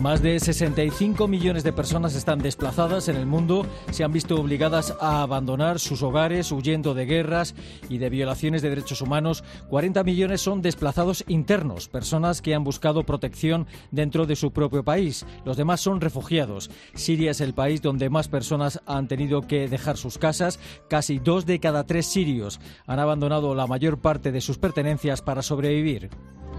[0.00, 4.94] Más de 65 millones de personas están desplazadas en el mundo, se han visto obligadas
[5.00, 7.56] a abandonar sus hogares huyendo de guerras
[7.88, 9.42] y de violaciones de derechos humanos.
[9.70, 15.26] 40 millones son desplazados internos, personas que han buscado protección dentro de su propio país.
[15.44, 16.70] Los demás son refugiados.
[16.94, 20.60] Siria es el país donde más personas han tenido que dejar sus casas.
[20.88, 25.42] Casi dos de cada tres sirios han abandonado la mayor parte de sus pertenencias para
[25.42, 26.10] sobrevivir.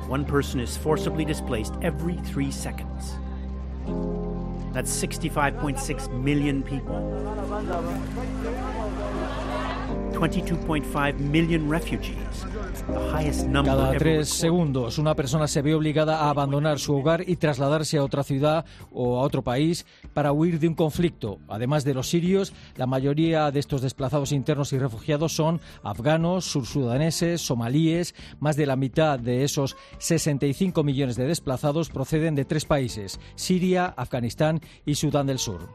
[0.10, 2.52] One person is forcibly displaced every three.
[4.72, 6.96] That's 65.6 million people.
[10.20, 12.46] 22.5 million refugees.
[13.54, 18.04] Cada tres segundos una persona se ve obligada a abandonar su hogar y trasladarse a
[18.04, 21.40] otra ciudad o a otro país para huir de un conflicto.
[21.48, 27.42] Además de los sirios, la mayoría de estos desplazados internos y refugiados son afganos, sursudaneses,
[27.42, 28.16] somalíes.
[28.40, 33.86] Más de la mitad de esos 65 millones de desplazados proceden de tres países, Siria,
[33.86, 35.70] Afganistán y Sudán del Sur.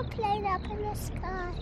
[0.00, 1.52] airplane up in the sky.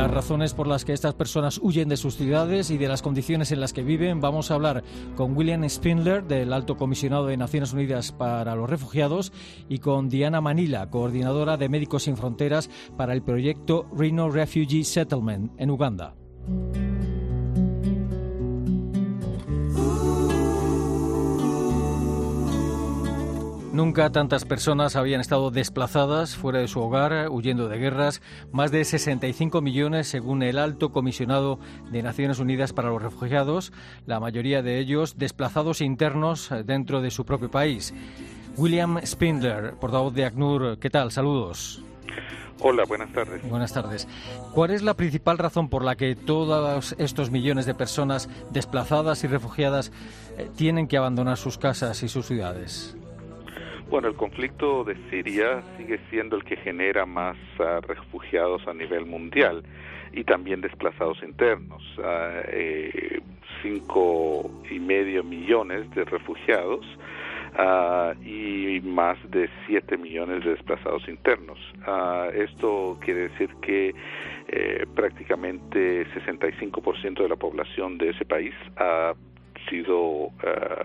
[0.00, 3.52] Las razones por las que estas personas huyen de sus ciudades y de las condiciones
[3.52, 4.82] en las que viven, vamos a hablar
[5.14, 9.30] con William Spindler, del Alto Comisionado de Naciones Unidas para los Refugiados,
[9.68, 15.52] y con Diana Manila, coordinadora de Médicos Sin Fronteras para el proyecto Reno Refugee Settlement
[15.58, 16.14] en Uganda.
[23.72, 28.20] Nunca tantas personas habían estado desplazadas fuera de su hogar, huyendo de guerras.
[28.50, 31.60] Más de 65 millones, según el alto comisionado
[31.92, 33.72] de Naciones Unidas para los Refugiados,
[34.06, 37.94] la mayoría de ellos desplazados internos dentro de su propio país.
[38.56, 41.12] William Spindler, portavoz de ACNUR, ¿qué tal?
[41.12, 41.80] Saludos.
[42.58, 43.48] Hola, buenas tardes.
[43.48, 44.08] Buenas tardes.
[44.52, 49.28] ¿Cuál es la principal razón por la que todos estos millones de personas desplazadas y
[49.28, 49.92] refugiadas
[50.36, 52.96] eh, tienen que abandonar sus casas y sus ciudades?
[53.90, 59.04] Bueno, el conflicto de Siria sigue siendo el que genera más uh, refugiados a nivel
[59.04, 59.64] mundial
[60.12, 61.82] y también desplazados internos.
[61.98, 63.20] Uh, eh,
[63.62, 66.86] cinco y medio millones de refugiados
[67.58, 71.58] uh, y más de siete millones de desplazados internos.
[72.32, 73.92] esto quiere decir que
[74.46, 79.14] eh, prácticamente 65% de la población de ese país ha
[79.68, 80.30] sido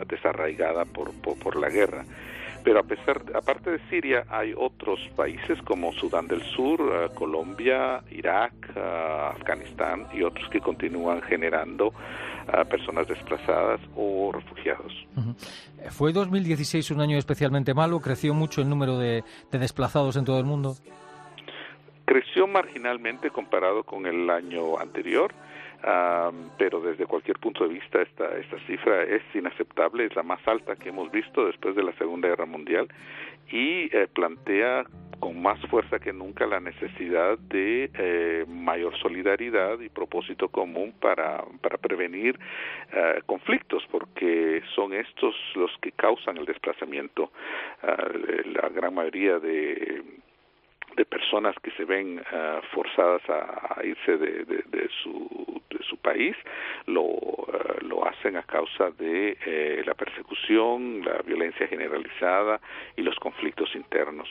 [0.09, 2.03] desarraigada por, por la guerra
[2.65, 8.01] pero a pesar, aparte de Siria, hay otros países como Sudán del Sur, uh, Colombia,
[8.09, 14.91] Irak, uh, Afganistán y otros que continúan generando uh, personas desplazadas o refugiados.
[15.15, 15.91] Uh -huh.
[15.91, 17.99] ¿Fue 2016 un año especialmente malo?
[17.99, 20.73] ¿Creció mucho el número de, de desplazados en todo el mundo?
[22.05, 25.31] Creció marginalmente comparado con el año anterior
[26.57, 30.75] Pero desde cualquier punto de vista esta, esta cifra es inaceptable, es la más alta
[30.75, 32.87] que hemos visto después de la Segunda Guerra Mundial
[33.51, 34.85] y eh, plantea
[35.19, 41.43] con más fuerza que nunca la necesidad de eh, mayor solidaridad y propósito común para,
[41.61, 47.31] para prevenir uh, conflictos, porque son estos los que causan el desplazamiento.
[47.81, 50.03] Uh, la gran mayoría de
[50.95, 55.97] de personas que se ven uh, forzadas a, irse de, de, de, su, de su
[55.97, 56.35] país
[56.85, 57.45] lo, uh,
[57.81, 62.59] lo hacen a causa de eh, la persecución, la violencia generalizada
[62.95, 64.27] y los conflictos internos.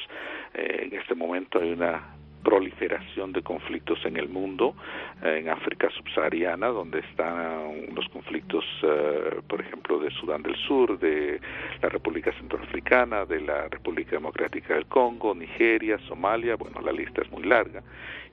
[0.55, 4.76] Eh, en este momento hay una proliferación de conflictos en el mundo,
[5.23, 10.99] eh, en África subsahariana, donde están los conflictos, eh, por ejemplo, de Sudán del Sur,
[10.99, 11.41] de
[11.82, 17.31] la República Centroafricana, de la República Democrática del Congo, Nigeria, Somalia, bueno, la lista es
[17.32, 17.82] muy larga.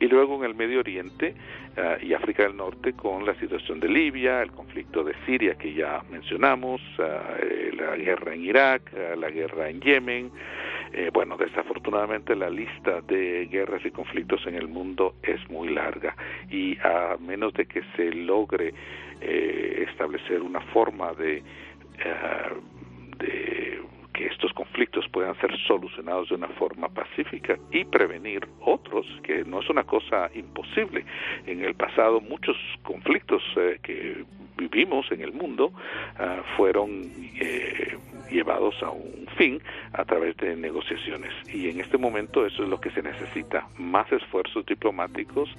[0.01, 1.35] Y luego en el Medio Oriente
[1.77, 5.73] eh, y África del Norte con la situación de Libia, el conflicto de Siria que
[5.73, 10.31] ya mencionamos, eh, la guerra en Irak, eh, la guerra en Yemen,
[10.93, 16.15] eh, bueno, desafortunadamente la lista de guerras y conflictos en el mundo es muy larga
[16.49, 18.73] y a menos de que se logre
[19.21, 21.43] eh, establecer una forma de,
[21.99, 23.70] uh, de
[24.13, 29.61] que estos conflictos puedan ser solucionados de una forma pacífica y prevenir otros, que no
[29.61, 31.05] es una cosa imposible.
[31.45, 34.23] En el pasado muchos conflictos eh, que
[34.57, 35.71] vivimos en el mundo
[36.19, 37.97] ah, fueron eh,
[38.29, 39.61] llevados a un fin
[39.93, 41.33] a través de negociaciones.
[41.53, 45.49] Y en este momento eso es lo que se necesita, más esfuerzos diplomáticos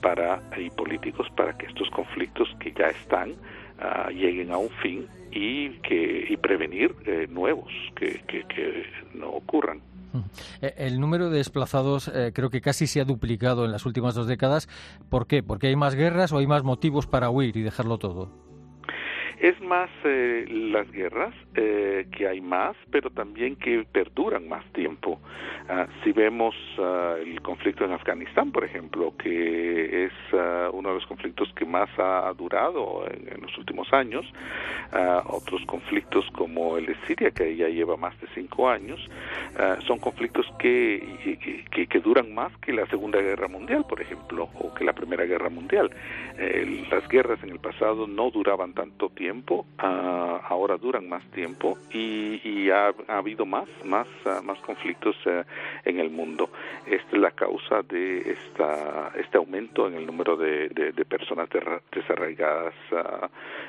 [0.00, 3.32] para y políticos para que estos conflictos que ya están
[3.80, 8.84] ah, lleguen a un fin y que y prevenir eh, nuevos que, que,
[9.14, 9.80] no ocurran.
[10.60, 14.14] Eh, el número de desplazados eh, creo que casi se ha duplicado en las últimas
[14.14, 14.68] dos décadas.
[15.08, 15.42] ¿Por qué?
[15.42, 18.51] ¿Porque hay más guerras o hay más motivos para huir y dejarlo todo?
[19.42, 25.18] Es más eh, las guerras, eh, que hay más, pero también que perduran más tiempo.
[25.68, 30.94] Ah, si vemos ah, el conflicto en Afganistán, por ejemplo, que es ah, uno de
[30.94, 34.24] los conflictos que más ha durado en, los últimos años,
[35.26, 39.00] otros conflictos como el de Siria, que ya lleva más de cinco años,
[39.86, 44.72] son conflictos que, que, que, duran más que la Segunda Guerra Mundial, por ejemplo, o
[44.74, 45.90] que la Primera Guerra Mundial.
[46.38, 49.31] Eh, las guerras en el pasado no duraban tanto tiempo,
[49.78, 54.06] ahora duran más tiempo y, ha, habido más, más,
[54.44, 55.44] más conflictos eh,
[55.84, 56.50] en el mundo.
[56.86, 60.70] Esta es la causa de esta, este aumento en el número de,
[61.08, 61.48] personas
[61.92, 63.28] desarraigadas ah,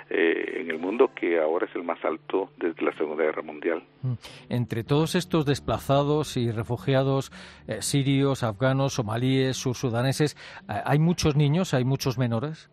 [0.10, 3.84] eh, en el mundo, que ahora es el más alto desde la Segunda Guerra Mundial.
[4.02, 4.14] Mm.
[4.50, 7.32] Entre todos estos desplazados y refugiados
[7.68, 10.38] eh, sirios, afganos, somalíes, sursudaneses,
[10.68, 12.70] ¿hay muchos niños, hay muchos menores?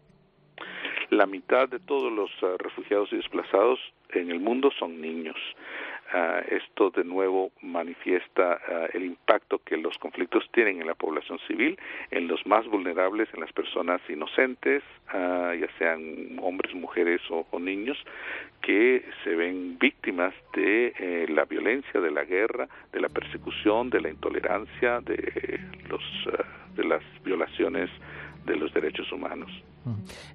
[1.21, 3.79] La mitad de todos los ah, refugiados y desplazados
[4.15, 5.37] en el mundo son niños.
[6.15, 11.39] Uh, esto de nuevo manifiesta uh, el impacto que los conflictos tienen en la población
[11.47, 11.79] civil,
[12.11, 14.83] en los más vulnerables, en las personas inocentes,
[15.13, 17.99] ya sean hombres, mujeres o, o, niños,
[18.63, 24.01] que se ven víctimas de eh, la violencia, de la guerra, de la persecución, de
[24.01, 26.03] la intolerancia, de los
[26.77, 27.91] de las violaciones
[28.47, 29.51] de los derechos humanos.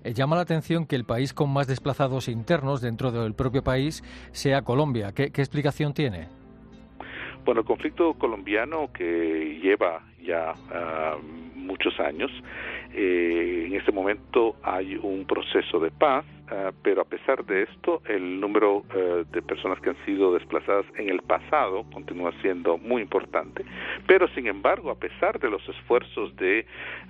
[0.03, 4.03] Eh, llama la atención que el país con más desplazados internos dentro del propio país
[4.31, 5.13] sea Colombia.
[5.13, 6.27] ¿Qué, explicación tiene?
[7.45, 11.17] Bueno, el conflicto colombiano que lleva ya ah,
[11.55, 12.31] muchos años,
[12.93, 18.01] eh, en este momento hay un proceso de paz, ah, pero a pesar de esto,
[18.07, 23.01] el número eh, de personas que han sido desplazadas en el pasado continúa siendo muy
[23.01, 23.63] importante.
[24.07, 26.65] Pero, sin embargo, a pesar de los esfuerzos de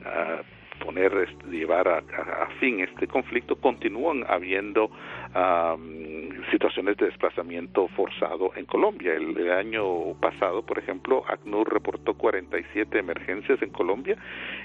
[0.06, 0.42] ah,
[0.80, 4.90] poner, este, llevar a, fin este conflicto, continúan habiendo
[6.52, 9.14] situaciones de desplazamiento forzado en Colombia.
[9.14, 14.18] El, año pasado, por ejemplo, ACNUR reportó 47 emergencias en Colombia,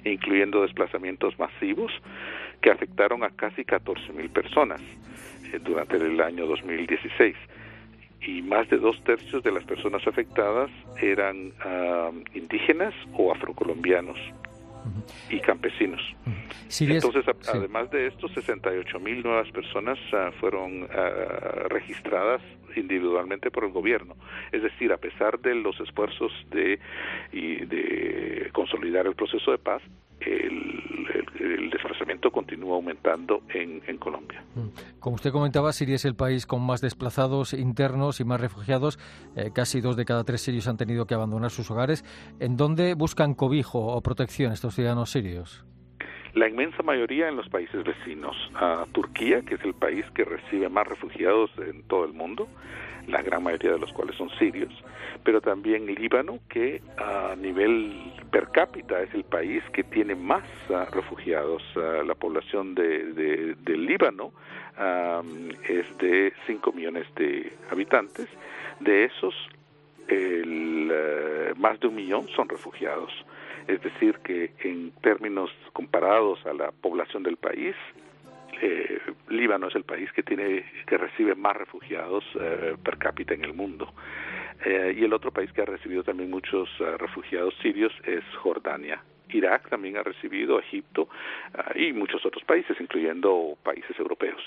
[0.05, 1.93] incluyendo desplazamientos masivos
[2.61, 4.81] que afectaron a casi 14 mil personas
[5.53, 7.35] eh, durante el año 2016
[8.23, 10.71] y más de dos tercios de las personas afectadas
[11.01, 11.53] eran
[12.35, 14.19] indígenas o afrocolombianos
[15.29, 16.01] y campesinos.
[16.81, 22.41] Entonces, además de esto, 68 mil nuevas personas ah, fueron ah, registradas
[22.77, 24.17] individualmente por el gobierno.
[24.53, 26.79] Es decir, a pesar de los esfuerzos de,
[27.33, 29.83] y de consolidar el proceso de paz,
[30.21, 31.07] el,
[31.41, 34.43] el, desplazamiento continúa aumentando en, Colombia.
[34.55, 34.99] Mm.
[34.99, 38.99] Como usted comentaba, Siria es el país con más desplazados internos y más refugiados.
[39.37, 42.05] Eh, casi dos de cada tres sirios han tenido que abandonar sus hogares.
[42.39, 45.65] ¿En dónde buscan cobijo o protección estos ciudadanos sirios?
[46.35, 48.37] La inmensa mayoría en los países vecinos.
[48.55, 52.49] A Turquía, que es el país que recibe más refugiados en todo el mundo,
[53.09, 54.73] la gran mayoría de los cuales son sirios,
[55.25, 57.93] pero también Líbano, que a nivel
[58.31, 61.63] per cápita es el país que tiene más ah, refugiados.
[61.77, 64.33] Ah, la población de, Líbano
[65.69, 68.29] es de 5 millones de habitantes.
[68.79, 69.35] De esos,
[70.09, 73.13] el, eh, más de un millón son refugiados.
[73.71, 77.77] Es decir, que en términos comparados a la población del país,
[78.61, 78.99] eh,
[79.29, 83.55] Líbano es el país que tiene que recibe más refugiados eh, per cápita en el
[83.55, 83.93] mundo.
[84.65, 89.05] Eh, y el otro país que ha recibido también muchos eh, refugiados sirios es Jordania.
[89.29, 91.09] Irak también ha recibido, Egipto
[91.77, 94.43] y muchos otros países, incluyendo países europeos.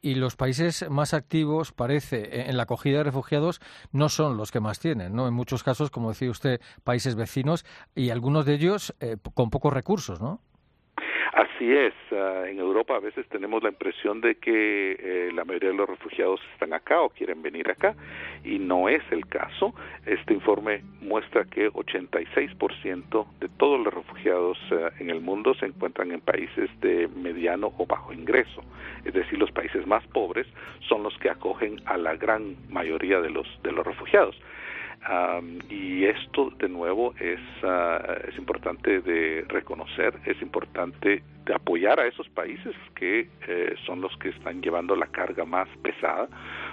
[0.00, 4.60] Y los países más activos, parece, en la acogida de refugiados no son los que
[4.60, 5.28] más tienen, ¿no?
[5.28, 8.94] En muchos casos, como decía usted, países vecinos y algunos de ellos
[9.34, 10.40] con pocos recursos, ¿no?
[11.32, 15.70] Así es, ah, en Europa a veces tenemos la impresión de que eh, la mayoría
[15.70, 17.94] de los refugiados están acá o quieren venir acá
[18.44, 19.74] y no es el caso.
[20.04, 26.12] Este informe muestra que 86% de todos los refugiados ah, en el mundo se encuentran
[26.12, 28.62] en países de mediano o bajo ingreso,
[29.06, 30.46] es decir, los países más pobres
[30.86, 34.36] son los que acogen a la gran mayoría de los de los refugiados
[35.68, 42.06] y esto, de nuevo, es, ah, es importante de reconocer, es importante de apoyar a
[42.06, 46.28] esos países que eh, son los que están llevando la carga más pesada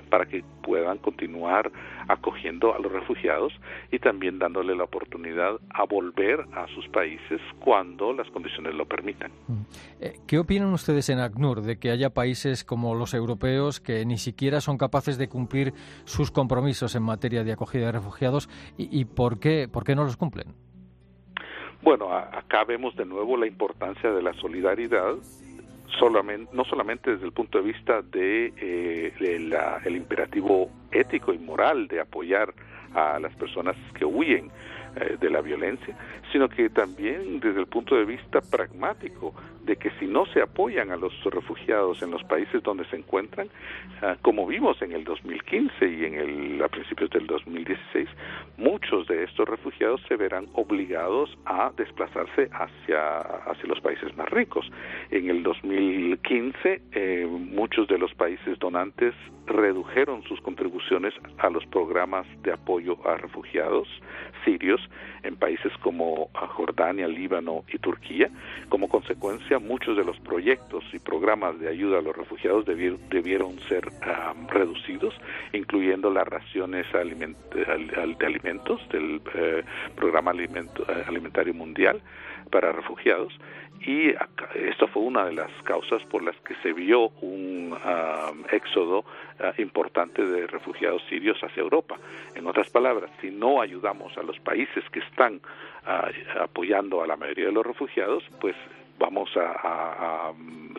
[0.09, 1.71] para que puedan continuar
[2.07, 3.53] acogiendo a los refugiados
[3.91, 9.31] y también dándole la oportunidad a volver a sus países cuando las condiciones lo permitan.
[9.47, 9.61] Mm.
[10.01, 14.17] Eh, ¿Qué opinan ustedes en ACNUR de que haya países como los europeos que ni
[14.17, 15.73] siquiera son capaces de cumplir
[16.05, 20.17] sus compromisos en materia de acogida de refugiados y, por, qué, por qué no los
[20.17, 20.53] cumplen?
[21.81, 25.15] Bueno, acá vemos de nuevo la importancia de la solidaridad
[25.97, 29.13] solamente, no solamente desde el punto de vista de eh,
[29.85, 32.53] el imperativo ético y moral de apoyar
[32.93, 34.51] a las personas que huyen
[34.95, 35.95] eh, de la violencia,
[36.31, 40.89] sino que también desde el punto de vista pragmático de que si no se apoyan
[40.91, 43.49] a los refugiados en los países donde se encuentran,
[44.01, 48.09] ah, como vimos en el 2015 y en el, a principios del 2016,
[48.59, 54.69] muchos de estos refugiados se verán obligados a desplazarse hacia, hacia los países más ricos.
[55.11, 59.15] En el 2015, eh, muchos de los países donantes
[59.47, 63.87] redujeron sus contribuciones a los programas de apoyo a refugiados
[64.45, 64.79] sirios
[65.23, 68.29] en países como Jordania, Líbano y Turquía.
[68.69, 73.89] Como consecuencia, muchos de los proyectos y programas de ayuda a los refugiados debieron ser
[74.49, 75.13] reducidos,
[75.53, 79.63] incluyendo las raciones de alimentos del eh,
[79.95, 82.01] Programa Alimentario Mundial
[82.49, 83.33] para refugiados
[83.81, 84.09] y
[84.55, 87.75] esto fue una de las causas por las que se vio un
[88.51, 89.05] éxodo
[89.39, 91.95] ah, importante de refugiados sirios hacia Europa.
[92.35, 95.39] En otras palabras, si no ayudamos a los países que están
[95.85, 96.09] ah,
[96.41, 98.55] apoyando a la mayoría de los refugiados, pues
[98.99, 100.33] vamos a,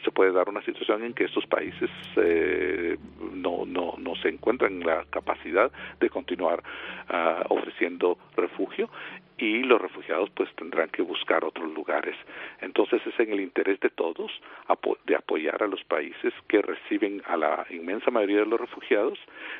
[0.05, 2.99] se puede dar una situación en que estos países eh,
[4.23, 6.63] se encuentran en la capacidad de continuar
[7.09, 8.91] ah, ofreciendo refugio
[9.41, 12.17] y los refugiados pues tendrán que buscar otros lugares.
[12.61, 14.31] Entonces es en el interés de todos
[15.07, 19.19] de apoyar a los países que reciben a la inmensa mayoría de los refugiados.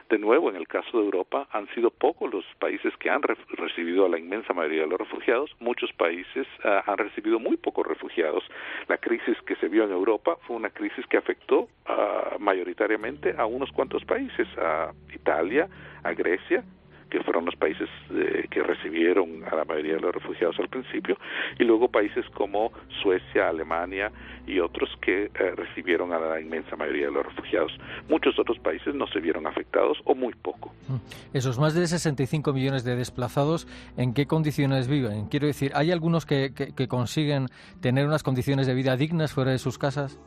[0.09, 4.07] De nuevo, en el caso de Europa, han sido pocos los países que han recibido
[4.07, 5.51] a la inmensa mayoría de los refugiados.
[5.61, 8.45] Muchos países ah, han recibido muy pocos refugiados.
[8.89, 13.47] La crisis que se vio en Europa fue una crisis que afectó ah, mayoritariamente a
[13.47, 15.69] unos cuantos países, a Italia,
[16.03, 16.65] a Grecia,
[17.11, 21.17] que fueron los países eh, que recibieron a la mayoría de los refugiados al principio,
[21.59, 24.11] y luego países como Suecia, Alemania
[24.47, 27.73] y otros que eh, recibieron a la inmensa mayoría de los refugiados.
[28.09, 30.73] Muchos otros países no se vieron afectados o muy poco.
[30.89, 31.37] Mm.
[31.37, 35.27] Esos más de 65 millones de desplazados, ¿en qué condiciones viven?
[35.27, 36.53] Quiero decir, ¿hay algunos que
[36.89, 37.47] consiguen
[37.81, 40.21] tener unas condiciones de vida dignas fuera de sus casas?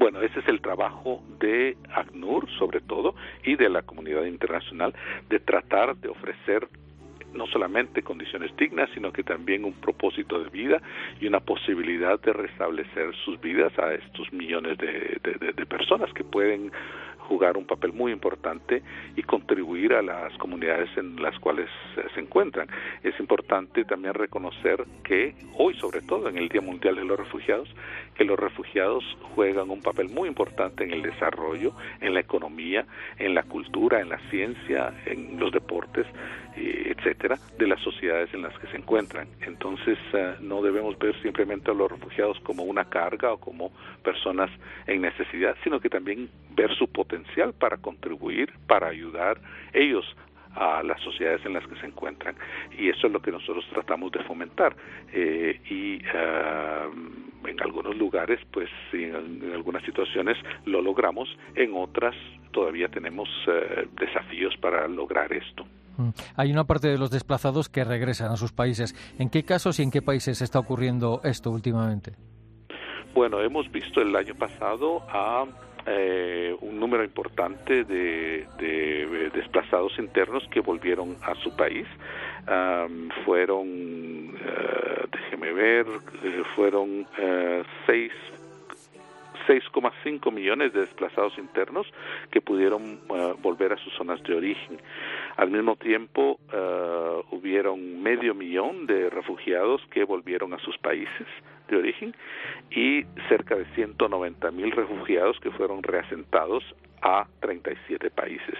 [0.00, 3.14] Bueno, ese es el trabajo de ACNUR, sobre todo,
[3.44, 4.94] y de la comunidad internacional,
[5.28, 6.66] de tratar de ofrecer
[7.34, 10.80] no solamente condiciones dignas, sino que también un propósito de vida
[11.20, 16.72] y una posibilidad de restablecer sus vidas a estos millones de, de personas que pueden
[17.30, 18.82] jugar un papel muy importante
[19.14, 21.70] y contribuir a las comunidades en las cuales
[22.12, 22.66] se encuentran.
[23.04, 27.68] Es importante también reconocer que hoy, sobre todo en el Día Mundial de los Refugiados,
[28.16, 29.04] que los refugiados
[29.36, 32.84] juegan un papel muy importante en el desarrollo, en la economía,
[33.16, 36.06] en la cultura, en la ciencia, en los deportes,
[36.56, 39.28] etcétera, de las sociedades en las que se encuentran.
[39.42, 44.50] Entonces, eh, no debemos ver simplemente a los refugiados como una carga o como personas
[44.86, 49.40] en necesidad, sino que también ver su potencial para contribuir, para ayudar
[49.72, 50.04] ellos
[50.54, 52.34] a las sociedades en las que se encuentran.
[52.76, 54.74] Y eso es lo que nosotros tratamos de fomentar.
[55.12, 56.90] Eh, y eh,
[57.46, 62.14] en algunos lugares, pues en, algunas situaciones lo logramos, en otras
[62.52, 65.66] todavía tenemos eh, desafíos para lograr esto.
[66.36, 68.94] Hay una parte de los desplazados que regresan a sus países.
[69.18, 72.12] ¿En qué casos y en qué países está ocurriendo esto últimamente?
[73.14, 75.44] Bueno, hemos visto el año pasado a
[75.86, 78.46] eh, un número importante de,
[79.34, 81.86] desplazados internos que volvieron a su país.
[83.24, 85.86] fueron, uh, déjeme ver,
[86.24, 88.12] eh, fueron uh, seis
[89.50, 91.84] 6,5 millones de desplazados internos
[92.30, 93.00] que pudieron
[93.42, 94.80] volver a sus zonas de origen.
[95.36, 101.26] Al mismo tiempo, uh, hubieron medio millón de refugiados que volvieron a sus países
[101.68, 102.14] de origen
[102.70, 106.62] y cerca de 190 mil refugiados que fueron reasentados
[107.02, 108.54] a 37 países.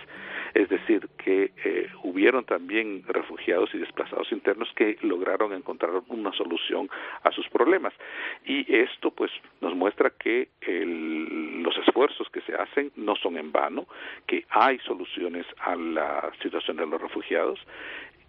[0.54, 1.08] Es decir,
[2.44, 6.88] también refugiados y desplazados internos que lograron encontrar una solución
[7.22, 7.92] a sus problemas.
[8.44, 13.86] Y esto pues nos muestra que los esfuerzos que se hacen no son en vano,
[14.26, 17.58] que hay soluciones a la situación de los refugiados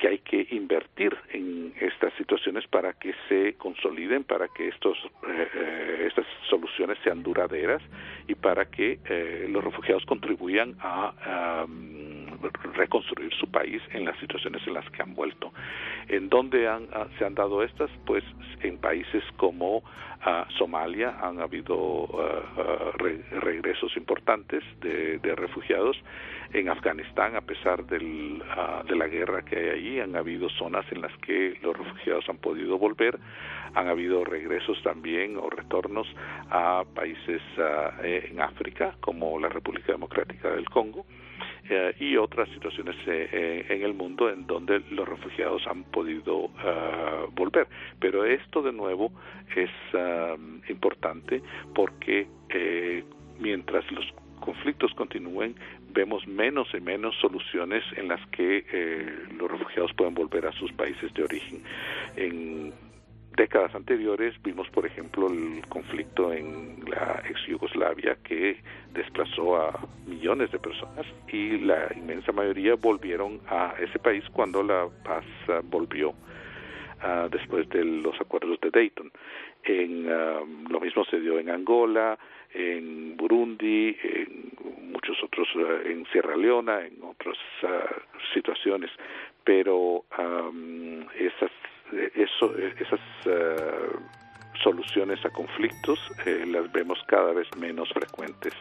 [0.02, 5.48] que hay que invertir en estas situaciones para que se consoliden, para que estos, eh,
[5.54, 7.84] eh, estas soluciones sean duraderas
[8.28, 11.68] y para que eh, los refugiados contribuyan a,
[12.74, 15.52] reconstruir su país en las situaciones en las que han vuelto.
[16.08, 17.90] ¿En dónde han, ah, se han dado estas?
[18.06, 18.24] Pues
[18.62, 19.84] en países como
[20.22, 22.92] ah, Somalia han habido ah,
[23.42, 25.98] regresos importantes de, refugiados
[26.54, 30.86] en Afganistán, a pesar del, uh, de la guerra que hay allí, han habido zonas
[30.92, 33.18] en las que los refugiados han podido volver,
[33.74, 36.08] han habido regresos también o retornos
[36.50, 41.06] a países uh, en África, como la República Democrática del Congo,
[41.70, 46.50] uh, y otras situaciones eh, en el mundo en donde los refugiados han podido
[47.34, 47.68] volver.
[48.00, 49.12] Pero esto de nuevo
[49.56, 49.70] es
[50.70, 51.42] importante
[51.74, 53.04] porque eh,
[53.40, 54.06] mientras los
[54.40, 55.56] conflictos continúen,
[55.94, 60.72] vemos menos y menos soluciones en las que eh, los refugiados pueden volver a sus
[60.74, 61.62] países de origen.
[62.16, 62.74] En
[63.36, 68.58] décadas anteriores vimos, por ejemplo, el conflicto en la ex Yugoslavia que
[68.94, 74.88] desplazó a millones de personas y la inmensa mayoría volvieron a ese país cuando la
[75.04, 79.12] paz uh, volvió uh, después de los acuerdos de Dayton.
[79.64, 82.18] En, um, lo mismo se dio en Angola,
[82.54, 84.52] en Burundi, en
[84.92, 85.48] muchos otros,
[85.86, 88.92] en Sierra Leona, en otras uh, situaciones,
[89.44, 91.52] pero um, esas,
[92.16, 94.00] eso, esas uh,
[94.64, 98.54] soluciones a conflictos eh, las vemos cada vez menos frecuentes.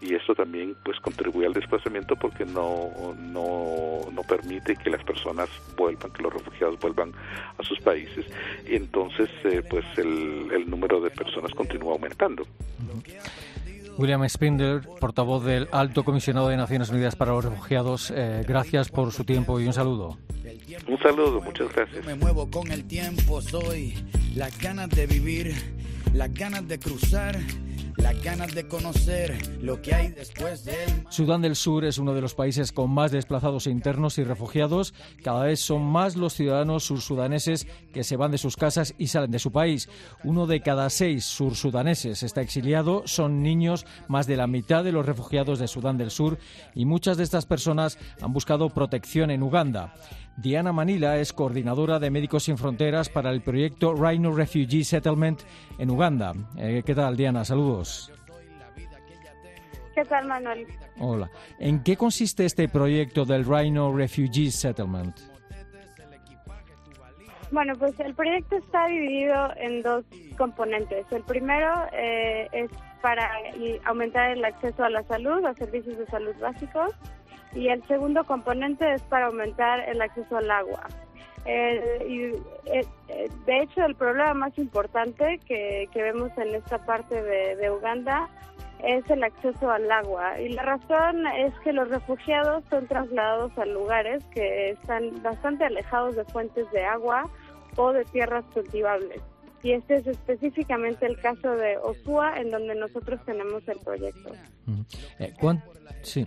[0.00, 5.48] Y eso también pues contribuye al desplazamiento porque no, no, no permite que las personas
[5.76, 7.12] vuelvan, que los refugiados vuelvan
[7.58, 8.26] a sus países.
[8.66, 12.46] Y entonces eh, pues el, el número de personas continúa aumentando.
[13.98, 19.12] William Spindler, portavoz del Alto Comisionado de Naciones Unidas para los Refugiados, eh, gracias por
[19.12, 20.18] su tiempo y un saludo.
[20.88, 22.04] Un saludo, muchas gracias.
[22.04, 23.94] Me muevo con el tiempo, soy
[24.34, 25.54] las ganas de vivir,
[26.12, 27.38] las ganas de cruzar
[28.26, 30.74] ganas de conocer lo que hay después de
[31.10, 34.94] Sudán del Sur es uno de los países con más desplazados internos y refugiados.
[35.22, 39.30] Cada vez son más los ciudadanos sursudaneses que se van de sus casas y salen
[39.30, 39.88] de su país.
[40.24, 43.02] Uno de cada seis sursudaneses está exiliado.
[43.06, 46.38] Son niños, más de la mitad de los refugiados de Sudán del Sur,
[46.74, 49.94] y muchas de estas personas han buscado protección en Uganda.
[50.36, 55.40] Diana Manila es coordinadora de Médicos Sin Fronteras para el proyecto Rhino Refugee Settlement
[55.78, 56.34] en Uganda.
[56.58, 57.42] Eh, ¿Qué tal, Diana?
[57.44, 58.12] Saludos.
[59.94, 60.66] ¿Qué tal, Manuel?
[60.98, 61.30] Hola.
[61.58, 65.18] ¿En qué consiste este proyecto del Rhino Refugee Settlement?
[67.50, 70.04] Bueno, pues el proyecto está dividido en dos
[70.36, 71.06] componentes.
[71.12, 72.70] El primero eh, es
[73.00, 73.30] para
[73.86, 76.92] aumentar el acceso a la salud, a servicios de salud básicos
[77.56, 80.86] y el segundo componente es para aumentar el acceso al agua.
[81.46, 82.32] y,
[82.66, 88.28] eh, eh, de hecho, el problema más importante que, vemos en esta parte de, Uganda
[88.82, 90.40] es el acceso al agua.
[90.40, 96.16] Y la razón es que los refugiados son trasladados a lugares que están bastante alejados
[96.16, 97.30] de fuentes de agua
[97.76, 99.22] o de tierras cultivables.
[99.62, 104.32] Y este es específicamente el caso de Osua, en donde nosotros tenemos el proyecto.
[105.18, 105.32] Eh,
[106.02, 106.26] sí.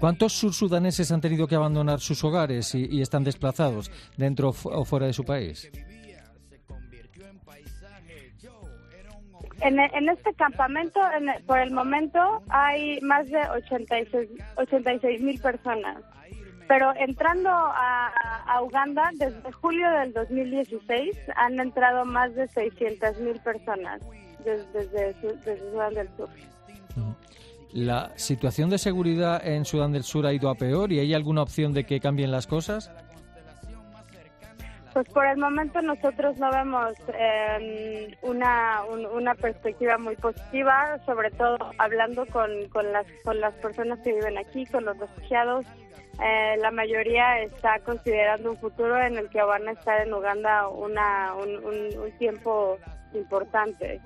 [0.00, 5.12] ¿Cuántos sursudaneses han tenido que abandonar sus hogares y, están desplazados dentro o fuera de
[5.12, 5.70] su país?
[9.60, 10.98] En, este campamento,
[11.46, 13.42] por el momento, hay más de
[14.56, 16.02] 86 mil personas.
[16.66, 24.00] Pero entrando a, Uganda, desde julio del 2016, han entrado más de 600 mil personas
[24.44, 26.30] desde, desde Sudán del Sur.
[27.72, 31.42] ¿La situación de seguridad en Sudán del Sur ha ido a peor y hay alguna
[31.42, 32.90] opción de que cambien las cosas?
[34.92, 41.58] Pues por el momento nosotros no vemos em, una, una perspectiva muy positiva, sobre todo
[41.78, 45.64] hablando con, con, las, con las personas que viven aquí, con los refugiados.
[46.20, 50.66] Eh, la mayoría está considerando un futuro en el que van a estar en Uganda
[50.68, 52.76] una, un, un tiempo
[53.14, 54.00] importante.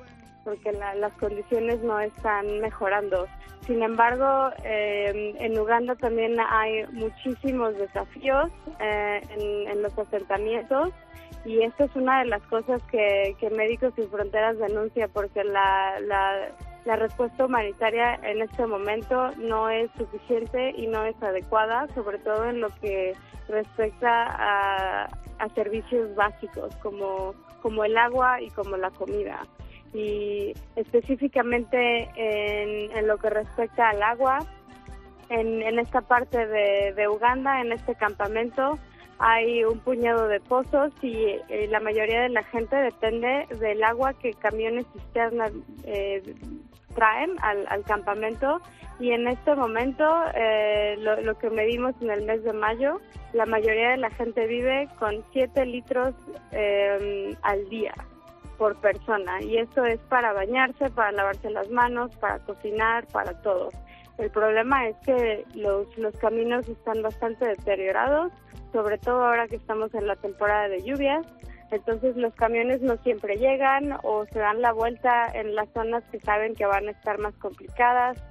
[0.44, 3.26] Porque las condiciones no están mejorando.
[3.66, 10.90] Sin embargo, eh, en Uganda también hay muchísimos desafíos eh, en, los asentamientos
[11.46, 16.96] y esto es una de las cosas que, Médicos Sin Fronteras denuncia porque la, la,
[16.96, 22.60] respuesta humanitaria en este momento no es suficiente y no es adecuada, sobre todo en
[22.60, 23.14] lo que
[23.48, 29.46] respecta a, a servicios básicos como, como el agua y como la comida
[29.94, 34.40] y específicamente en, lo que respecta al agua,
[35.30, 38.78] en, esta parte de, Uganda, en este campamento,
[39.18, 41.14] hay un puñado de pozos y,
[41.48, 45.52] eh, la mayoría de la gente depende del agua que camiones cisternas
[45.84, 46.34] eh,
[46.94, 48.60] traen al, campamento.
[48.98, 50.04] Y en este momento
[50.34, 53.00] eh, lo, que medimos en el mes de mayo,
[53.32, 56.14] la mayoría de la gente vive con 7 litros
[57.42, 57.94] al día
[58.58, 63.70] por persona y esto es para bañarse, para lavarse las manos, para cocinar, para todo.
[64.18, 68.32] El problema es que los, los caminos están bastante deteriorados,
[68.72, 71.26] sobre todo ahora que estamos en la temporada de lluvias.
[71.70, 76.20] Entonces los camiones no siempre llegan o se dan la vuelta en las zonas que
[76.20, 78.22] saben que van a estar más complicadas.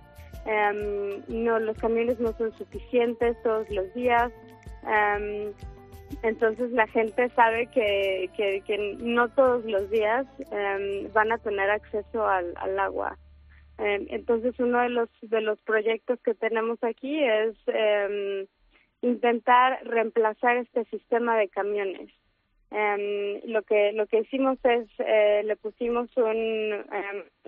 [0.46, 4.32] Em, no, los camiones no son suficientes todos los días.
[4.84, 5.54] Um,
[6.22, 12.28] entonces la gente sabe que, que, no todos los días em, van a tener acceso
[12.28, 13.18] al, agua.
[13.78, 18.46] Em, entonces uno de los, de los proyectos que tenemos aquí es em,
[19.02, 22.10] intentar reemplazar este sistema de camiones.
[23.46, 26.84] lo que lo que hicimos es eh, le pusimos un,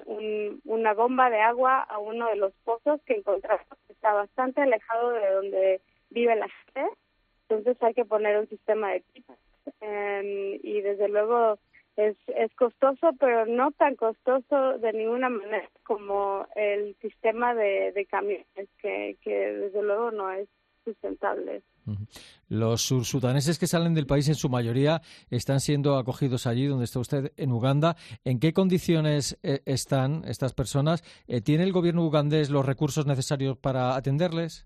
[0.06, 5.10] un, una bomba de agua a uno de los pozos que encontramos está bastante alejado
[5.12, 6.96] de donde vive la gente
[7.48, 9.38] entonces hay que poner un sistema de pipas.
[9.82, 11.58] Em, y desde luego
[11.98, 18.70] es, es costoso, pero no tan costoso de ninguna manera como el sistema de, camiones,
[18.82, 20.48] que, que desde luego no es
[20.84, 21.64] sustentable.
[22.48, 27.00] Los sudaneses que salen del país en su mayoría están siendo acogidos allí donde está
[27.00, 27.96] usted en Uganda.
[28.24, 31.04] ¿En qué condiciones eh, están estas personas?
[31.28, 34.66] Eh, ¿Tiene el gobierno ugandés los recursos necesarios para atenderles?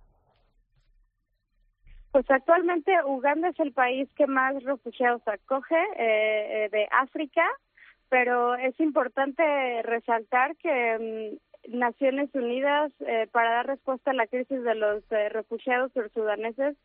[2.12, 7.44] Pues actualmente Uganda es el país que más refugiados acoge eh, eh, de África,
[8.10, 9.44] pero es importante
[9.84, 15.92] resaltar que mm, Naciones Unidas, eh, para dar respuesta a la crisis de los refugiados
[16.14, 16.76] sudaneses,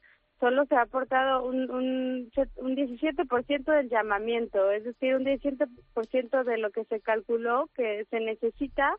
[0.40, 6.58] solo se ha aportado un, un, un 17% del llamamiento, es decir, un 17% de
[6.58, 8.94] lo que se calculó que se necesita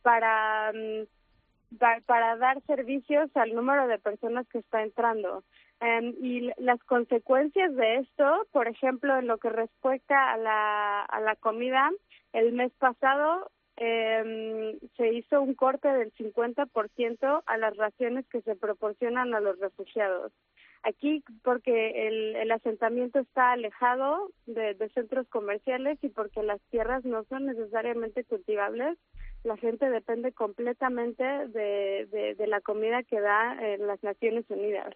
[0.00, 5.42] para, mm, para dar servicios al número de personas que está entrando.
[5.80, 11.20] Em, y las consecuencias de esto, por ejemplo, en lo que respecta a la, a
[11.20, 11.90] la comida,
[12.32, 18.56] el mes pasado eh, se hizo un corte del 50% a las raciones que se
[18.56, 20.32] proporcionan a los refugiados.
[20.82, 27.24] Aquí porque el, el asentamiento está alejado de, centros comerciales y porque las tierras no
[27.24, 28.96] son necesariamente cultivables,
[29.42, 34.94] la gente depende completamente de, de, de la comida que da en las Naciones Unidas.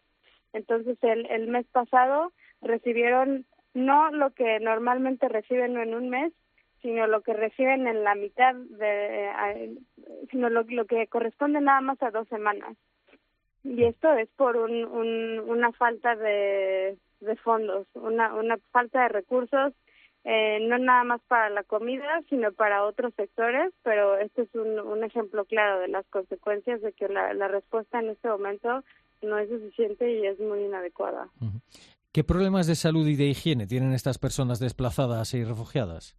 [0.52, 6.32] Entonces, el, el mes pasado recibieron no lo que normalmente reciben en un mes,
[6.82, 9.76] sino lo que reciben en la mitad de,
[10.30, 12.76] sino lo, lo que corresponde nada más a dos semanas.
[13.62, 19.08] Y esto es por un, un, una falta de, de fondos, una, una falta de
[19.08, 19.74] recursos,
[20.24, 24.80] eh, no nada más para la comida, sino para otros sectores, pero este es un,
[24.80, 28.82] un ejemplo claro de las consecuencias de que la, la respuesta en este momento
[29.22, 31.28] no es suficiente y es muy inadecuada.
[32.12, 36.16] ¿Qué problemas de salud y de higiene tienen estas personas desplazadas y refugiadas?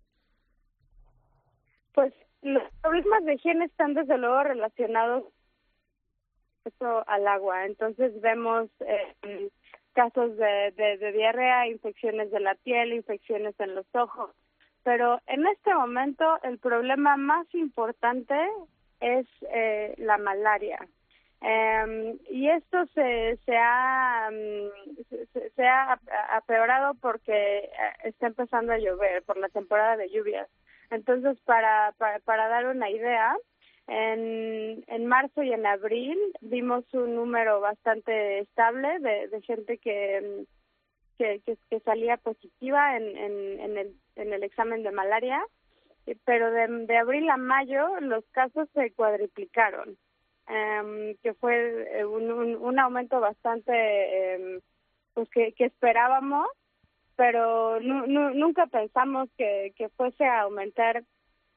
[1.94, 5.24] Pues los problemas de higiene están desde luego relacionados
[7.08, 7.66] al agua.
[7.66, 9.50] Entonces vemos eh,
[9.94, 14.32] casos de, de, diarrea, infecciones de la piel, infecciones en los ojos.
[14.84, 18.36] Pero en este momento el problema más importante
[19.00, 20.88] es eh, la malaria.
[21.41, 25.99] Eh, y esto se, se ha, mm, se, ha
[26.36, 27.69] apeorado porque eh,
[28.04, 30.47] está empezando a llover, por la temporada de lluvias.
[30.91, 33.36] Entonces, para, para, para dar una idea,
[33.88, 40.45] en, en marzo y en abril vimos un número bastante estable de, gente que,
[41.17, 45.43] que, que, salía positiva en, en, en, el, en el examen de malaria,
[46.25, 49.97] pero de, de abril a mayo los casos se cuadriplicaron.
[50.54, 54.60] Em, que fue eh, un, un, aumento bastante eh,
[55.14, 56.46] pues que, que esperábamos
[57.16, 61.04] pero nunca pensamos que, fuese a aumentar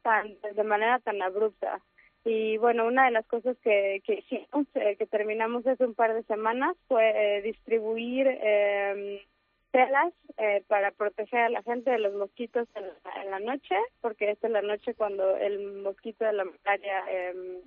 [0.03, 1.81] tan de manera tan abrupta.
[2.23, 6.13] Y bueno, una de las cosas que, que hicimos, eh, que terminamos hace un par
[6.13, 9.25] de semanas, fue eh, distribuir eh,
[9.71, 14.49] telas eh, para proteger a la gente de los mosquitos en la, noche, porque esta
[14.49, 17.63] es la noche cuando el mosquito de la malaria eh,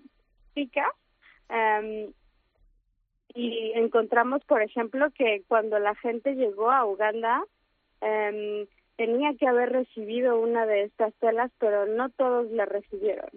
[0.54, 0.86] pica.
[1.50, 2.12] Em,
[3.34, 7.44] y encontramos, por ejemplo, que cuando la gente llegó a Uganda,
[8.02, 13.30] eh, tenía que haber recibido una de estas telas, pero no todos la recibieron.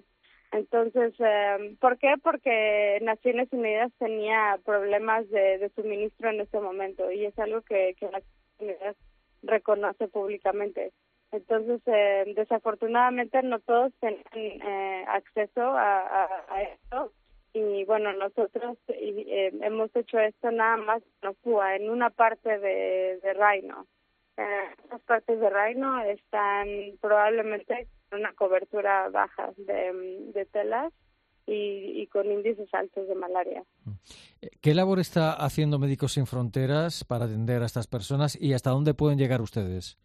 [0.53, 2.15] Entonces, eh, ¿por qué?
[2.23, 8.07] Porque Naciones Unidas tenía problemas de, suministro en este momento y es algo que, que
[8.07, 8.25] Naciones
[8.59, 8.97] Unidas
[9.43, 10.93] reconoce públicamente.
[11.31, 17.13] Entonces, eh, desafortunadamente no todos tenían eh, acceso a, a, esto
[17.53, 23.87] y bueno, nosotros eh, hemos hecho esto nada más en una parte de, de Reino.
[24.85, 26.69] Estas partes de Reino están
[27.01, 30.93] probablemente con una cobertura baja de, telas
[31.47, 33.65] y, con índices altos de malaria.
[34.63, 38.95] ¿Qué labor está haciendo Médicos Sin Fronteras para atender a estas personas y hasta dónde
[38.95, 39.99] pueden llegar ustedes?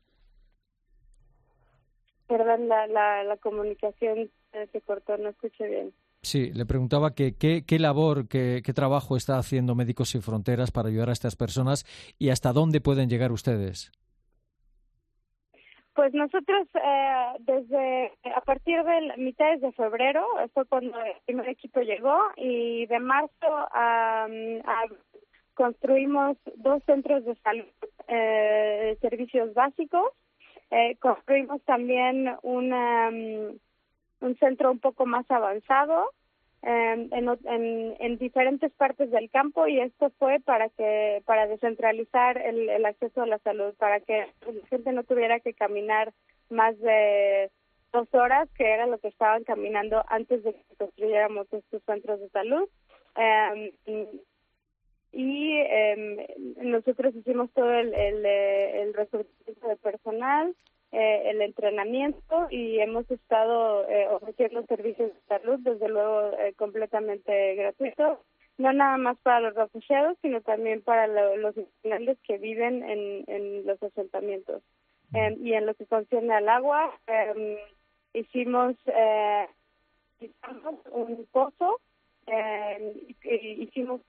[2.27, 4.31] Perdón, la, la, comunicación
[4.71, 5.93] se cortó, no escuché bien.
[6.25, 10.89] Sí, le preguntaba que, qué, labor, qué, qué trabajo está haciendo Médicos Sin Fronteras para
[10.89, 11.85] ayudar a estas personas
[12.17, 13.91] y hasta dónde pueden llegar ustedes.
[15.93, 21.79] Pues nosotros eh, desde a partir de mitades de febrero fue cuando el primer equipo
[21.81, 24.25] llegó y de marzo a,
[25.53, 27.67] construimos dos centros de salud,
[28.07, 30.11] eh, servicios básicos,
[30.71, 33.59] eh, construimos también una, mm,
[34.21, 36.09] un centro un poco más avanzado
[36.61, 42.69] en, en, en, diferentes partes del campo y esto fue para que para descentralizar el,
[42.69, 46.11] el acceso a la salud para que la gente no tuviera que caminar
[46.49, 47.51] más de
[47.93, 52.29] dos horas que era lo que estaban caminando antes de que construyéramos estos centros de
[52.29, 52.67] salud.
[53.15, 53.73] Eh,
[55.11, 60.55] y eh, nosotros hicimos todo el, el, el reclutamiento de personal
[60.97, 67.55] eh, el entrenamiento y hemos estado eh, ofreciendo servicios de salud, desde luego eh, completamente
[67.55, 68.19] gratuitos,
[68.57, 73.65] no nada más para los refugiados, sino también para los estudiantes que viven en, en
[73.65, 74.63] los asentamientos.
[75.13, 77.57] y en lo que concierne al agua, em,
[78.13, 78.75] hicimos,
[80.19, 81.81] hicimos un pozo,
[82.27, 83.99] em, hicimos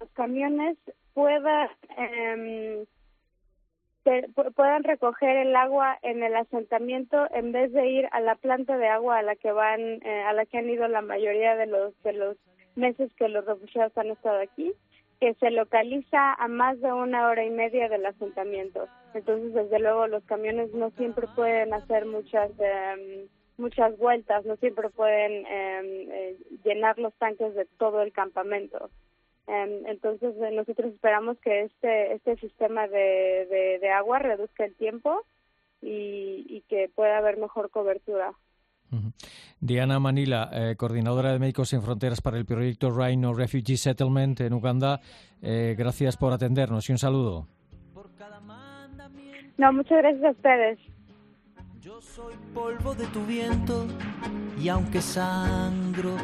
[0.00, 0.76] los camiones
[1.14, 2.84] puedan eh,
[4.54, 8.88] puedan recoger el agua en el asentamiento en vez de ir a la planta de
[8.88, 11.94] agua a la que van eh, a la que han ido la mayoría de los
[12.02, 12.36] de los
[12.74, 14.72] meses que los refugiados han estado aquí
[15.20, 18.88] que se localiza a más de una hora y media del asentamiento.
[19.14, 24.88] Entonces desde luego los camiones no siempre pueden hacer muchas em, muchas vueltas no siempre
[24.90, 28.90] pueden em, eh, llenar los tanques de todo el campamento
[29.86, 35.24] entonces eh, nosotros esperamos que este este sistema de, de, agua reduzca el tiempo
[35.80, 38.32] y, y, que pueda haber mejor cobertura.
[39.60, 44.52] Diana Manila, eh, coordinadora de Médicos Sin Fronteras para el proyecto Rhino Refugee Settlement en
[44.52, 45.00] Uganda,
[45.40, 47.46] eh, gracias por atendernos y un saludo.
[49.58, 50.78] No, muchas gracias a ustedes.
[51.80, 53.86] Yo soy polvo de tu viento
[54.60, 56.16] y aunque sangro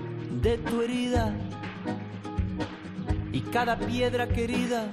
[0.43, 1.35] de tu herida,
[3.39, 4.91] y cada piedra querida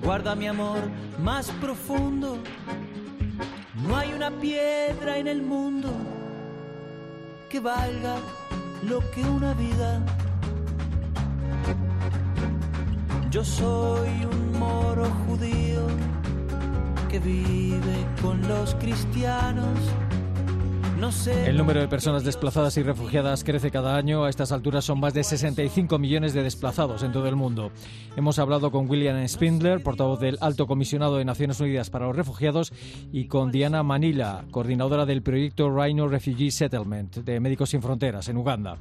[0.00, 0.78] guarda mi amor
[1.20, 2.38] más profundo.
[3.84, 5.90] No hay una piedra en el mundo
[7.50, 8.14] que valga
[8.84, 10.00] lo que una vida.
[13.28, 15.84] Yo soy un moro judío
[17.08, 19.76] que vive con los cristianos
[21.44, 24.24] el número de personas desplazadas y refugiadas crece cada año.
[24.24, 27.70] A estas alturas son más de 65 millones de desplazados en todo el mundo.
[28.16, 32.72] Hemos hablado con William Spindler, portavoz del Alto Comisionado de Naciones Unidas para los Refugiados,
[33.12, 38.38] y con Diana Manila, coordinadora del proyecto Rhino Refugee Settlement de Médicos Sin Fronteras en
[38.38, 38.78] Uganda.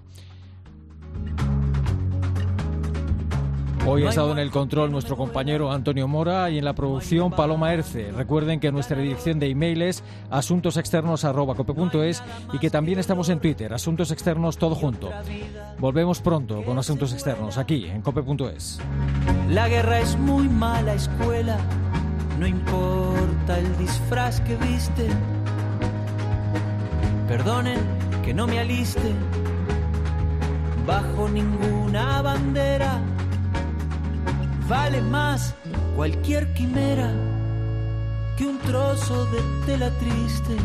[3.88, 7.72] Hoy ha estado en el control nuestro compañero Antonio Mora y en la producción Paloma
[7.72, 8.12] Erce.
[8.12, 14.10] Recuerden que nuestra dirección de email es asuntosexternos.cope.es y que también estamos en Twitter, Asuntos
[14.10, 15.12] Externos todo junto.
[15.78, 18.80] Volvemos pronto con Asuntos Externos aquí en cope.es.
[19.50, 21.58] La guerra es muy mala escuela,
[22.40, 25.08] no importa el disfraz que viste.
[27.28, 27.80] Perdonen
[28.24, 29.14] que no me aliste
[30.88, 33.00] bajo ninguna bandera
[34.68, 35.54] vale más
[35.96, 37.12] cualquier quimera
[38.38, 40.58] que un trozo de tela triste.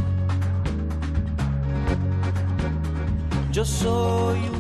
[3.53, 4.60] Yo soy un